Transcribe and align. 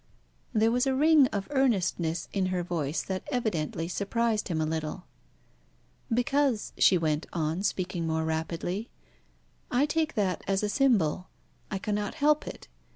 There 0.51 0.71
was 0.71 0.87
a 0.87 0.95
ring 0.95 1.27
of 1.27 1.47
earnestness 1.51 2.27
in 2.33 2.47
her 2.47 2.63
voice 2.63 3.03
that 3.03 3.21
evidently 3.31 3.87
surprised 3.87 4.47
him 4.47 4.59
a 4.59 4.65
little. 4.65 5.05
"Because," 6.11 6.73
she 6.79 6.97
went 6.97 7.27
on, 7.33 7.61
speaking 7.61 8.07
more 8.07 8.23
rapidly, 8.25 8.89
"I 9.69 9.85
take 9.85 10.15
that 10.15 10.41
as 10.47 10.63
a 10.63 10.69
symbol. 10.69 11.27
I 11.69 11.77
cannot 11.77 12.15
help 12.15 12.47
it. 12.47 12.67